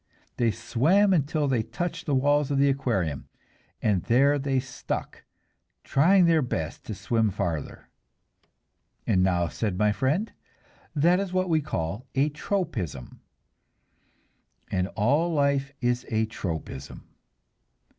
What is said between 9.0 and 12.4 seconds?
"And now," said my friend, "that is what we call a